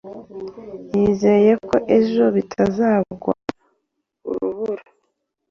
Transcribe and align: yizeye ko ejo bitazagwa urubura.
yizeye 0.93 1.51
ko 1.67 1.75
ejo 1.97 2.23
bitazagwa 2.35 3.31
urubura. 4.29 4.83